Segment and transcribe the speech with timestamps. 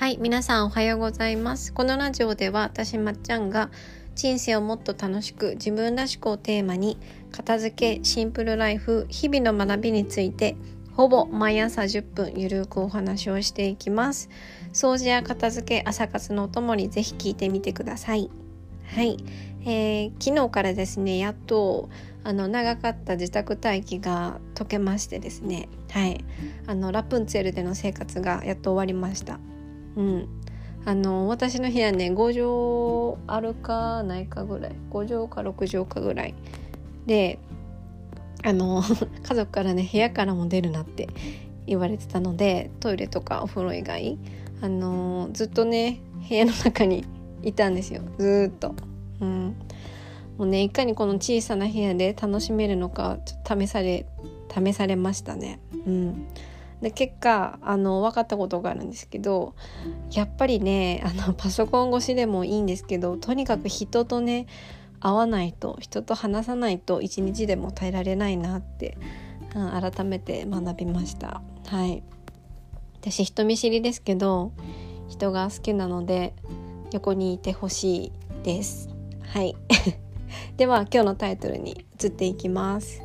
[0.00, 1.74] はい皆さんおはようございます。
[1.74, 3.68] このラジオでは私まっちゃんが
[4.14, 6.96] 人生をもっと楽しく自分らしくをテーマに
[7.32, 10.56] 片付けシンプルライフ日々の学びについて
[10.94, 14.30] ほぼ毎朝10分ゆるくお話をしていきます。
[14.72, 18.30] 掃除や片付け朝活のお供にぜひ聞いてみてください。
[18.94, 19.18] はい、
[19.66, 21.90] えー、昨日からですねやっと
[22.24, 25.68] あの長かった自宅待機が解けましてですね。
[25.90, 26.24] はい。
[26.66, 29.38] あのラプンツェルでの生活がやっと終わりました。
[29.96, 30.28] うん。
[30.86, 34.72] あの私の部屋ね5畳あるかないかぐらい。
[34.90, 36.34] 5畳か6畳かぐらい。
[37.06, 37.38] で
[38.42, 38.82] あの
[39.22, 41.08] 家族からね部屋からも出るなって
[41.66, 44.18] 言われてたのでトイレとかお風呂以外
[44.62, 47.04] あのずっとね部屋の中に
[47.42, 48.02] いたんですよ。
[48.18, 48.74] ずっと。
[49.20, 49.56] うん、
[50.38, 54.06] もうねいかにこの小さな部屋で楽しめるのかちょっと試され
[54.52, 55.60] 試されましたね。
[55.86, 56.26] うん、
[56.80, 59.54] で結果あの分かったことがあるんですけど
[60.12, 64.46] やっぱりねあのパソコン越しでもいいんですけどとにかく人とね
[65.00, 68.96] 会わないと人と話さないと一日でも耐えられないなって、
[69.54, 71.42] うん、改めて学びました。
[71.66, 72.02] はい。
[73.00, 74.52] 私人見知りですけど
[75.08, 76.34] 人が好きなので
[76.92, 78.12] 横にいてほしい
[78.42, 78.90] です。
[79.22, 79.56] はい。
[80.56, 83.02] では今日のタイトルに移っていきます。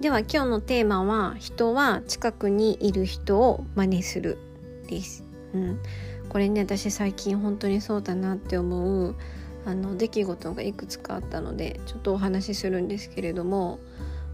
[0.00, 4.38] では今日のテーマは人は近くにいる人を真似する
[4.88, 5.78] です、うん、
[6.30, 9.14] これね私最近本当にそうだなって思う
[9.66, 13.78] あの出来事がいくつかあったのでちょっとお話しするんですけれども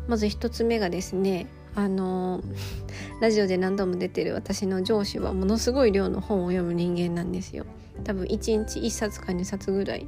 [0.06, 2.42] まず1つ目がですねあの
[3.20, 7.66] ラジオで何度も出てる私の上司はものすごい量の本を読む人間なんですよ。
[8.04, 10.06] 多分1日1冊か2冊ぐらい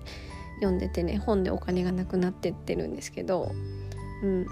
[0.61, 3.51] 読んでてね本でお金がなくなってってるんですけど、
[4.23, 4.47] うん、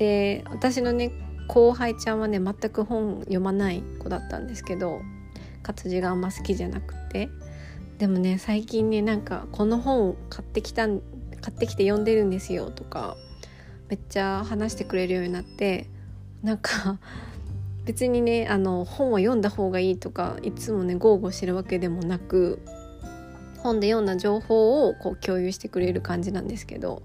[0.00, 1.12] で私のね
[1.46, 5.02] 後輩ちゃんはね全く本読まない子だったんですけど
[5.62, 7.28] 活字があんま好きじゃなくて。
[7.98, 10.98] でもね最近ねなんかこの本買ってきた買
[11.50, 13.14] ってきて読んでるんですよとか
[13.90, 15.86] めっちゃ話してくれるようになって
[16.42, 16.98] なんか
[17.84, 22.62] 別にねあの本は読んだ方がいいとかいつもね豪語してるわけでもなく
[23.58, 27.02] 本で読んだ情報をこう共有してくれる感じなんですけど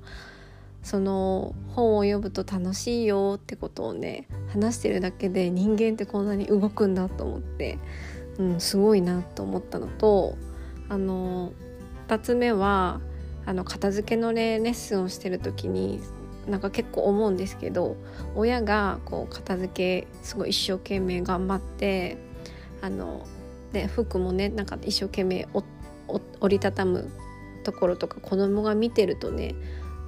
[0.85, 7.79] その本を読むと楽しいよってことをね話してるだけで人間ってこんなに動くんだと思って、
[8.37, 10.37] うん、すごいなと思ったのと
[10.87, 11.53] あの
[12.07, 13.01] 2つ目は
[13.47, 16.01] あの片付けのレッスンをしてる時に
[16.47, 17.97] なんか結構思うんですけど
[18.35, 22.19] 親がこう片付けすごい一生懸命頑張って
[22.83, 23.25] あの
[23.73, 25.47] で服もねなんか一生懸命
[26.07, 27.09] 折りたたむ
[27.63, 29.55] ところとか子供が見てるとね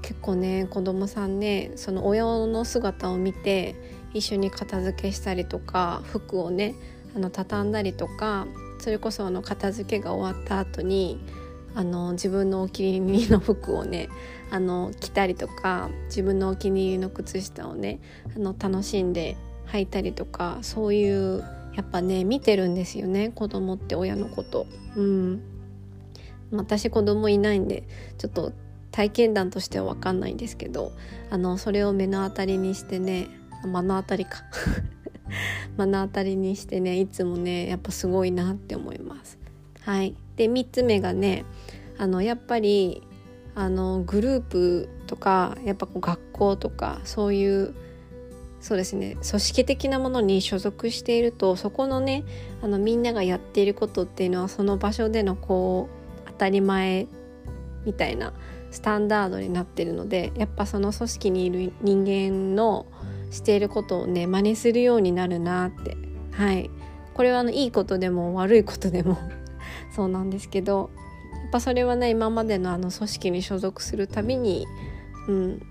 [0.02, 3.76] 結構ね子供さんねその親の姿を見て
[4.14, 6.76] 一緒に片付けしたりとか服をね
[7.16, 8.48] あの畳んだりとか
[8.80, 11.20] それこそあの片付けが終わった後に
[11.76, 14.10] あの自分のお気に入りの服をね
[14.50, 18.00] あの着たりとか自分のお気に入りの靴下をね
[18.36, 19.38] あの楽しんで
[19.68, 21.44] 履いたりとかそういう
[21.76, 24.66] やっぱね見てるんですよね子供って親のこと。
[24.96, 25.42] うん
[26.52, 27.84] 私子供いないんで
[28.18, 28.54] ちょっと
[28.92, 30.92] 体験談としては分かんないんですけど
[31.30, 33.28] あのそれを目の当たりにしてね
[33.66, 34.44] 目の当たりか
[35.78, 39.38] 目の当たりにしてねいつもねやっぱすごいなって思います。
[39.82, 41.46] はい、で3つ目がね
[41.98, 43.02] あのやっぱり
[43.56, 47.74] あのグループとかやっぱこう学校とかそういう
[48.60, 52.24] そうですね組織的なものに所属しているとそこのね
[52.62, 55.90] あのみんながやっていることっていうのはその場所でのこ
[56.26, 57.08] う当たり前
[57.88, 58.34] みたいな
[58.70, 62.86] スタンダードになってるのでやっぱその組織にいる人間の
[63.32, 65.98] していることをね真似するようになるなって。
[66.32, 66.70] はい。
[67.14, 69.18] これはあのいいことでも悪いことでも
[69.96, 70.92] そうなんですけど
[71.42, 74.68] やっぱそれはね今までのあの組織に所属するたびに、
[75.28, 75.62] うん、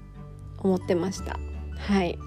[0.58, 1.38] 思ってました。
[1.76, 2.19] はい。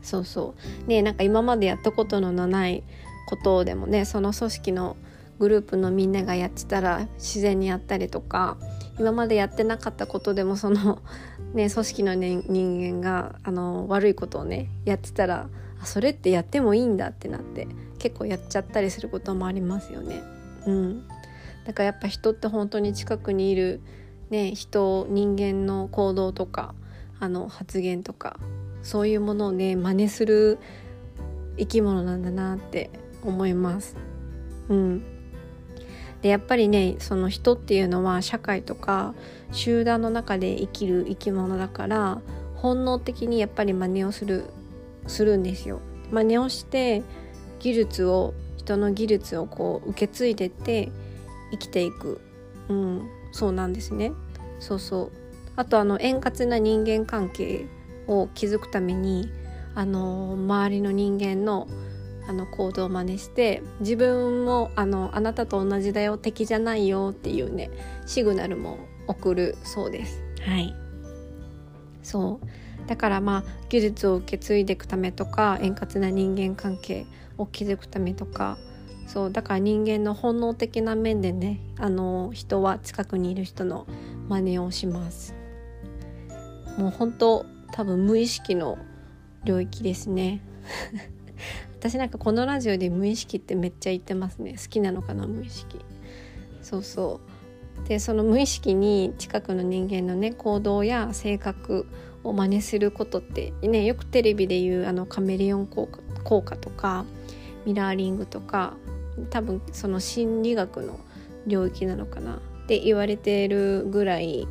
[0.00, 0.54] そうそ
[0.86, 0.88] う。
[0.88, 2.84] ねなんか今までやったことのない
[3.26, 4.96] ことでもねその組織の
[5.38, 8.56] グループのみんながやってたら自然にやったりとか
[8.98, 11.00] 今までやってなかったことでもその、
[11.52, 15.48] ね、組織の、ね、人間があの悪いことをねやってたら
[15.80, 17.68] あそれってやってもいいんだってなって
[17.98, 20.22] 結構やっちゃったりすることもありますよね。
[20.66, 21.08] うん、
[21.64, 23.80] だからやっぱ人って本当に近くにいる、
[24.30, 26.74] ね、人人間の行動とか
[27.20, 28.38] あの発言とか
[28.82, 30.58] そういうものをね真似する
[31.58, 32.90] 生き物なんだなって
[33.22, 33.96] 思います。
[34.68, 35.15] うん、
[36.26, 39.14] でやっぱりねその人っていうのは社会とか
[39.52, 42.20] 集団の中で生きる生き物だから
[42.56, 44.46] 本能的にやっぱり真似をする
[45.06, 45.78] するんですよ。
[46.10, 47.04] 真似をして
[47.60, 50.90] 技術を人の技術をこう受け継いでって
[51.52, 52.20] 生きていく、
[52.68, 54.10] うん、そうなんですね。
[54.58, 55.10] そうそう
[55.54, 57.66] あとあの円滑な人間関係
[58.08, 59.30] を築くために
[59.76, 61.68] あの周りの人間の
[62.28, 67.70] あの行動を真似して自分もあのあなたと同じだよ敵じゃないよっていうね
[68.06, 70.22] シグナルも送るそうです。
[70.42, 70.74] はい。
[72.02, 72.88] そう。
[72.88, 77.06] だからまあ技術を受け継いでいくためとか円滑な人間関係
[77.38, 78.58] を築くためとか
[79.06, 79.32] そう。
[79.32, 83.86] だから人間の本能的な面でねあの人は近くにいる人の
[84.28, 85.34] 真似をします。
[86.76, 88.78] もう本当多分無意識の
[89.44, 90.42] 領域ですね
[91.88, 94.56] 私なんかこのラジオで無意識ってめっちゃ言ってますね。
[94.60, 95.78] 好きなのかな無意識。
[96.60, 97.20] そうそ
[97.84, 97.88] う。
[97.88, 101.86] でその無意識に近くの人間のね行動や性格
[102.24, 107.04] を真似することってねよくテレビで言うあのカメレオン効果効果とか
[107.64, 108.74] ミラーリングとか
[109.30, 110.98] 多分その心理学の
[111.46, 112.40] 領域なのかな。
[112.64, 114.48] って言われてるぐらい、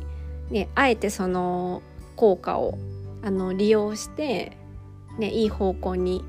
[0.48, 1.82] ね、あえてその
[2.16, 2.78] 効果を
[3.22, 4.56] あの利用して、
[5.18, 6.24] ね、いい方向に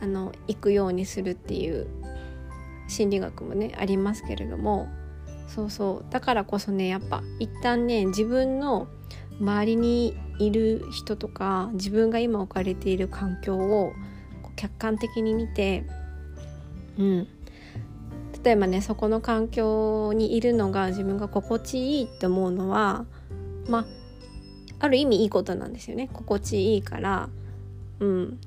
[0.00, 1.86] あの行くようにするっていう
[2.88, 4.88] 心理学もねありますけれども
[5.46, 6.12] そうそう。
[6.12, 8.88] だからこそねやっぱ一旦ね自分の
[9.40, 13.92] 周りにいる人とか自分が今置かれている環境を
[14.56, 15.84] 客観的に見て、
[16.98, 17.28] うん、
[18.44, 23.06] 例えばねそこの環境にいるのが自分が心地いいって思うのは
[23.68, 23.84] まあ
[24.80, 26.08] ある意味いいことなんですよね。
[26.12, 27.28] 心地いいから。
[28.00, 28.38] うん。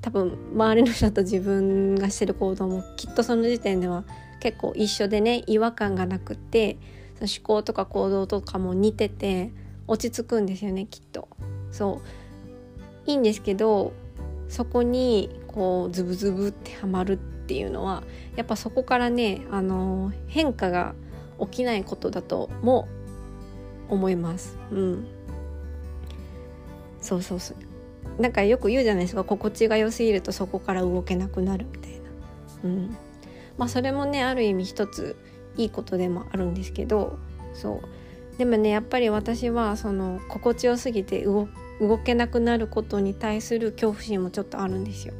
[0.00, 4.04] 多分周りの人と自分がしてる行動もきっとその時点では
[4.40, 6.78] 結構一緒でね違和感がなくて
[7.18, 9.52] その思考とか行動とかも似てて
[9.86, 11.28] 落ち着くんですよねきっと。
[11.72, 12.00] そ
[13.06, 13.92] ういいんですけど
[14.48, 18.02] そこにこうズブズブってはまるっていうのは
[18.36, 20.94] やっぱそこからねあの変化が
[21.40, 22.88] 起きないことだとも
[23.88, 24.58] 思います。
[24.70, 25.06] うん、
[27.00, 27.56] そうそうそう
[28.18, 29.24] なんかよく言うじゃないですか。
[29.24, 31.98] 心地が良すぎるとそこから動けなくなるみたいな。
[32.64, 32.96] うん。
[33.58, 35.16] まあ、それもねある意味一つ
[35.56, 37.18] いいことでもあるんですけど
[37.54, 38.38] そう。
[38.38, 41.48] でもねやっぱり私はその心地よすぎて動
[42.04, 45.14] けなくなることに対する恐怖心もちょっとあるんですよ。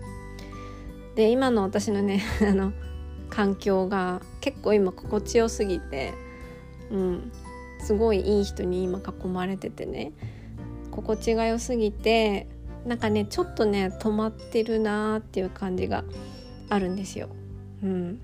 [1.17, 2.73] で今の私のね あの
[3.29, 6.15] 環境が結構今心地よすぎて、
[6.93, 7.33] うん、
[7.81, 10.13] すごいいい人に今囲まれててね。
[10.93, 12.49] 心地が良すぎて
[12.89, 16.05] なんかねちょっとね止まってるなーっていう感じが
[16.71, 17.29] あるんですよ。
[17.83, 18.21] うん、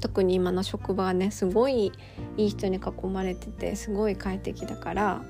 [0.00, 1.92] 特に今の職場はねすごい
[2.36, 5.22] いい人に囲まれててすごい快適だから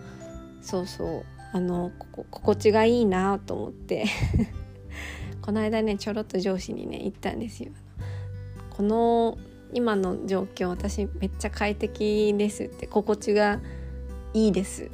[0.62, 4.06] そうそうあのここ心地がいいなと思って
[5.42, 7.72] この間ねちょろっと上司にね言ったんですよ。
[8.70, 9.36] この
[9.74, 13.60] 今の状況私めっちゃ快適ですって心地が
[14.32, 14.90] いいです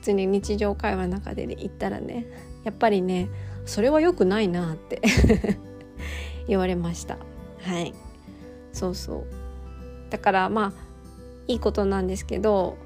[0.00, 2.26] 普通に日常会話の中で、ね、言ったらね
[2.64, 3.28] やっぱりね
[3.66, 5.02] それは良くないなって
[6.48, 7.18] 言われました。
[7.60, 7.94] はい。
[8.72, 9.26] そうそう。
[10.10, 10.90] だからまあ
[11.46, 12.78] いいことなんですけど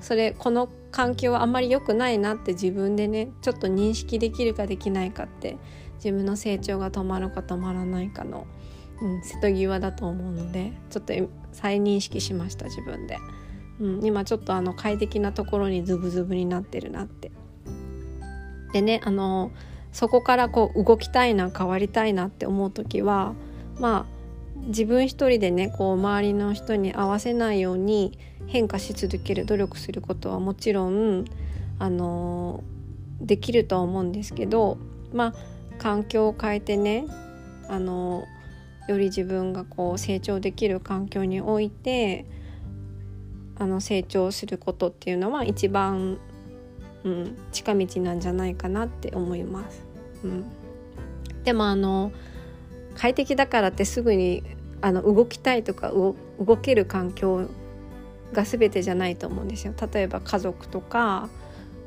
[0.00, 5.58] それこの環境はあんまり良くないなって自分でねちょっと認識できるかできないかって
[5.96, 8.46] 自分の成長が止まるか止まらないかの、
[9.00, 11.12] うん、瀬戸際だと思うのでちょっと
[11.52, 13.18] 再認識しました自分で、
[13.82, 17.32] うん、今ちょっとあの快適なところにズブズブになってるなって。
[18.72, 19.50] でねあの
[19.92, 23.34] そこからこう動きたいな変わりたいなって思う時は
[23.78, 24.22] まあ
[24.68, 31.24] 自分一人でねこう周りの人に合わせないように変化し続ける努力することはもちろん
[31.78, 32.62] あの
[33.20, 34.78] できるとは思うんですけど
[35.12, 35.34] まあ
[35.78, 37.06] 環境を変えてね
[37.68, 38.24] あの
[38.88, 42.24] より自分がこう成長できる環境において
[43.62, 46.18] あの成長することっていうのは一番、
[47.04, 49.84] うん、近道なんじゃないかなって思います。
[50.24, 50.44] うん、
[51.44, 52.10] でもあの
[52.96, 54.42] 快適だからってすぐに
[54.80, 56.16] あの動きたいとか動
[56.60, 57.48] ける環境
[58.32, 59.74] が全てじゃないと思うんですよ。
[59.92, 61.28] 例えば家族とか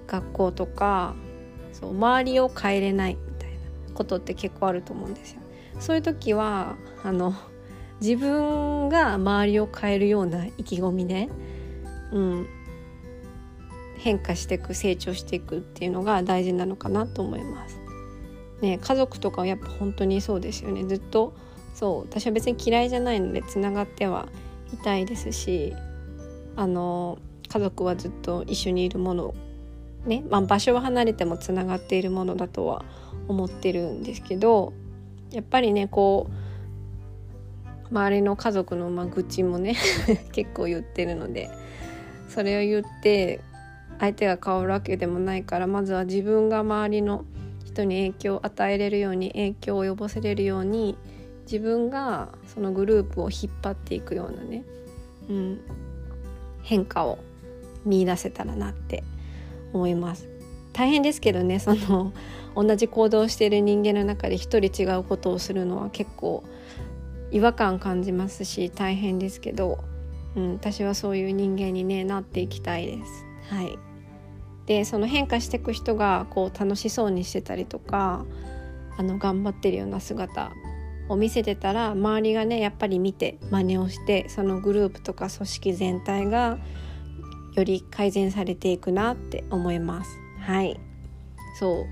[0.07, 1.13] 学校とか
[1.73, 3.57] そう周りを変えれないみたいな
[3.93, 5.41] ことって結構あると思うんですよ。
[5.79, 7.33] そういう時はあの
[7.99, 11.27] 自分が周りを変えるような意気込みで、
[12.15, 12.47] うん、
[13.97, 17.77] 変化していく成長していくっていうのが大事なのかなと思います。
[18.61, 21.33] ね、家族とかはやっぱ本当にそうですよねずっと
[21.73, 24.29] そう私は別に嫌いじゃないのでつながっては
[24.73, 25.73] いたいですし
[26.55, 27.19] あの
[27.49, 29.35] 家族はずっと一緒にいるもの
[30.05, 32.85] ね、まあ、場所は離れてもつながっているものだとは
[33.27, 34.71] 思ってるんですけど
[35.31, 39.75] やっぱりねこう周りの家族のまあ愚痴もね
[40.31, 41.49] 結構言ってるので
[42.35, 43.39] それを言って
[43.97, 47.23] 相手が変わるわけでもないからまずは自分が周りの
[47.63, 50.97] 人に影響を与えれるように影響を及ぼせれるように
[51.43, 54.63] 自分がそのグループを引っ張っていくようなね、
[55.29, 55.61] うん、
[56.61, 57.19] 変化を
[57.85, 59.05] 見いだせたらなって
[59.71, 60.27] 思います。
[60.73, 62.11] 大変ですけどねその
[62.53, 66.43] 同じ行動している人間の中で一人違うことをするのは結構
[67.31, 69.79] 違和感感じますし大変ですけど、
[70.35, 73.25] うん、私はそういう人間に、ね、なっていきたいです。
[73.49, 73.77] はい、
[74.65, 78.25] でその変化していく人がこう楽しそうにしてたりとか
[78.97, 80.51] あの頑張ってるような姿
[81.09, 86.57] を見せてたら周りがねやっぱり見て真似をしてそのグループとか組織全体が
[87.53, 90.17] より改善されていくなって思います。
[90.39, 90.79] はい
[91.59, 91.85] そ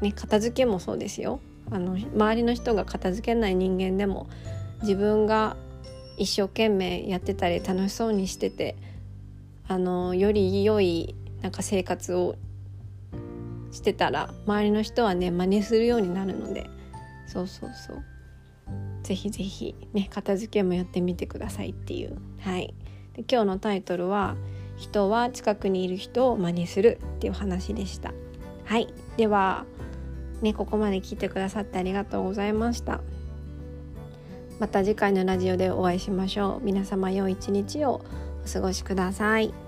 [0.00, 1.40] うね片付けもそうですよ
[1.70, 4.28] あの周りの人が片付けない人間でも
[4.82, 5.56] 自分が
[6.16, 8.76] 一生懸命やってたり楽しそうにしてて
[9.68, 12.36] あのより良いなんか生活を
[13.70, 16.68] してたら周りの人はね真似するようになるので
[17.26, 18.02] そうそうそう。
[19.02, 22.16] ぜひぜひね片付けもやってみてくださいっていう。
[22.40, 22.74] はい。
[23.14, 24.36] で今日のタイトルは
[24.76, 28.12] 「人は近くにいる人を真似する」っていう話でした。
[28.64, 28.88] はい。
[29.16, 29.64] では
[30.42, 33.00] ねここまで聞いてくださってありがとうございました。
[34.58, 38.00] また次回のラジオでお会いしましょう皆様良い一日を
[38.44, 39.65] お過ごしください。